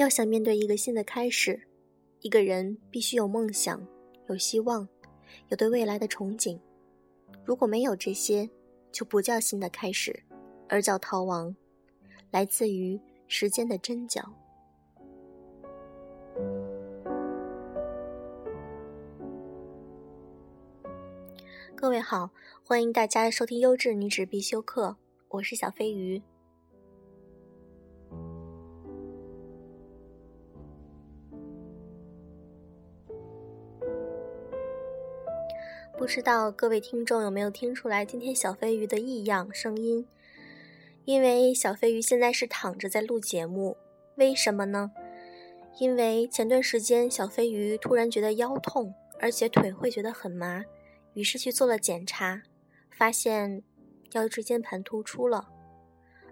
[0.00, 1.60] 要想面对一个新的开始，
[2.22, 3.86] 一个人必须有梦想、
[4.30, 4.88] 有希望、
[5.48, 6.58] 有对未来的憧憬。
[7.44, 8.48] 如果没有这些，
[8.90, 10.22] 就不叫新的开始，
[10.70, 11.54] 而叫逃亡，
[12.30, 12.98] 来自于
[13.28, 14.32] 时间的针脚。
[21.76, 22.30] 各位好，
[22.64, 24.96] 欢迎大家收听优质女子必修课，
[25.28, 26.22] 我是小飞鱼。
[36.00, 40.06] 不知道各位听众有没有听出来今天小飞鱼的异样声音？
[41.04, 43.76] 因为小飞鱼现在是躺着在录节目，
[44.14, 44.92] 为什么呢？
[45.78, 50.64] 因为前段时间小飞鱼突然觉得腰痛，而且腿会觉得很麻。
[51.12, 52.44] 于是去做了检查，
[52.90, 53.62] 发现
[54.12, 55.50] 腰椎间盘突出了，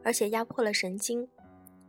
[0.02, 1.28] 而且压迫了神经，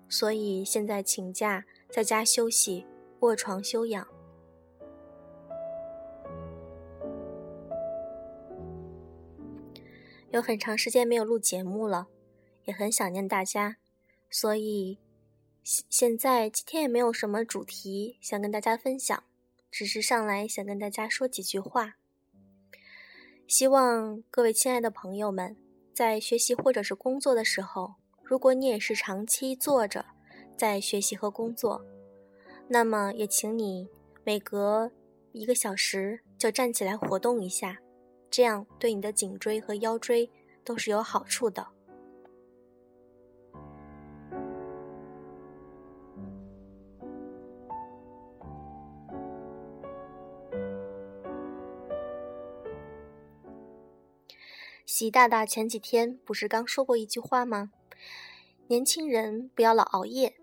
[0.09, 2.86] 所以现在请假在家休息，
[3.21, 4.05] 卧床休养。
[10.31, 12.08] 有很长时间没有录节目了，
[12.66, 13.77] 也很想念大家，
[14.30, 14.99] 所以
[15.63, 19.23] 现现在今天也没有什么主题想跟大家分享，
[19.71, 21.95] 只是上来想跟大家说几句话。
[23.47, 25.58] 希望各位亲爱的朋友们，
[25.94, 30.05] 在学习或者是工作的时候，如果你也是长期坐着
[30.55, 31.83] 在学习和工作，
[32.67, 33.88] 那么也请你
[34.23, 34.91] 每隔
[35.31, 37.80] 一个小时就站起来活动一下，
[38.31, 40.30] 这样对你的颈椎和腰椎
[40.63, 41.67] 都是有好处的。
[54.86, 57.71] 习大大前几天不是刚说过一句话吗？
[58.67, 60.36] 年轻人不要老熬夜，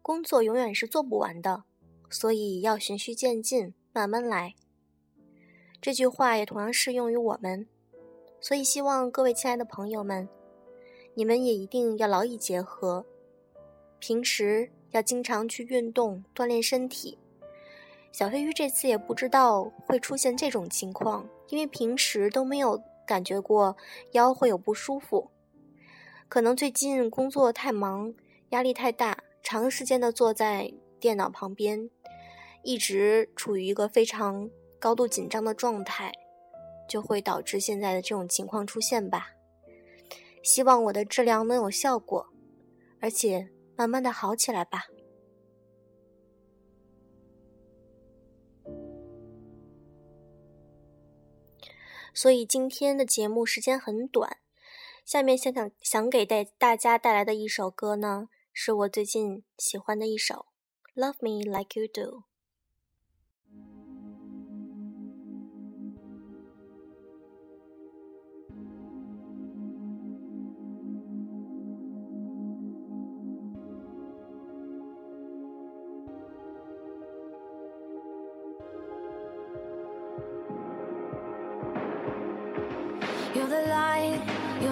[0.00, 1.64] 工作永远是做不完的，
[2.10, 4.54] 所以要循序渐进，慢慢来。
[5.82, 7.66] 这句话也同样适用于我们，
[8.40, 10.26] 所以希望各位亲爱的朋友们，
[11.12, 13.04] 你们也一定要劳逸结合，
[13.98, 17.18] 平时要经常去运动锻炼身体。
[18.12, 22.82] 小飞鱼这次也不知道会出现这种情况，因为平时都没有。
[23.04, 23.76] 感觉过
[24.12, 25.32] 腰会有不舒服，
[26.28, 28.14] 可能最近工作太忙，
[28.50, 31.90] 压力太大，长时间的坐在电脑旁边，
[32.62, 34.48] 一直处于一个非常
[34.82, 36.10] 高度紧张的状态，
[36.88, 39.28] 就会导致现在的这种情况出现吧。
[40.42, 42.26] 希望我的治疗能有效果，
[43.00, 44.86] 而且慢慢的好起来吧。
[52.12, 54.38] 所以今天的节目时间很短，
[55.04, 60.46] 下面想想想给带大家带来的一首歌呢，是我最近喜欢的一首
[61.00, 62.18] 《Love Me Like You Do》。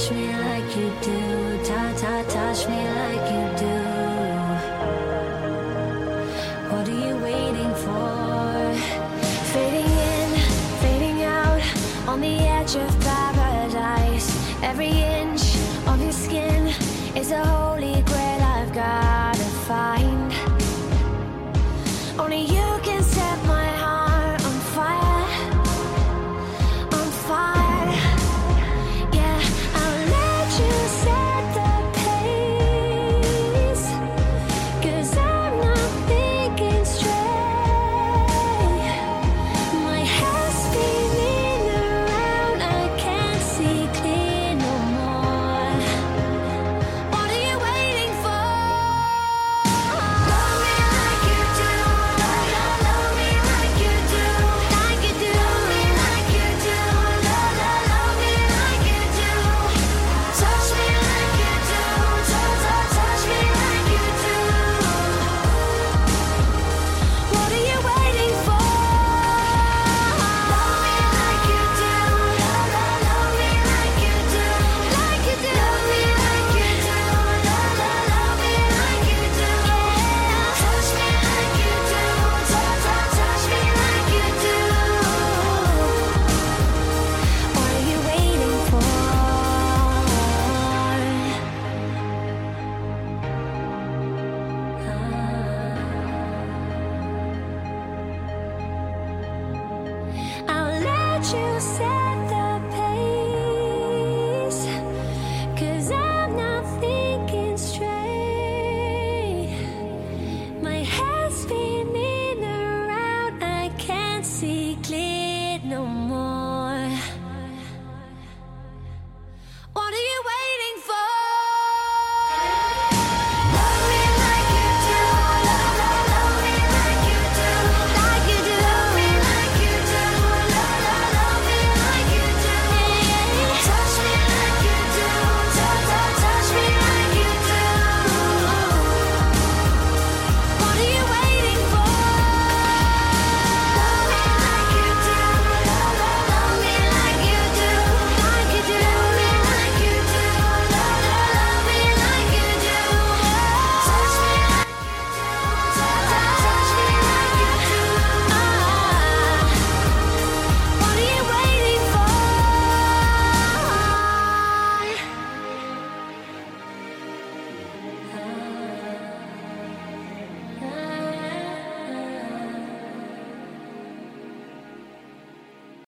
[0.00, 1.64] touch me like you do.
[1.64, 3.76] Ta ta, touch me like you do.
[6.70, 8.74] What are you waiting for?
[9.52, 10.30] Fading in,
[10.80, 11.62] fading out,
[12.08, 14.28] on the edge of paradise.
[14.62, 15.56] Every inch
[15.86, 16.68] of your skin
[17.14, 20.29] is a holy grail I've gotta find.